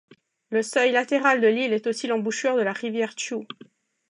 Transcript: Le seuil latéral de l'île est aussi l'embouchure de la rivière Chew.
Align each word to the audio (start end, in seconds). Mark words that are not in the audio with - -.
Le 0.49 0.63
seuil 0.63 0.91
latéral 0.93 1.41
de 1.41 1.47
l'île 1.47 1.73
est 1.73 1.85
aussi 1.85 2.07
l'embouchure 2.07 2.55
de 2.57 2.63
la 2.63 2.73
rivière 2.73 3.13
Chew. 3.15 3.45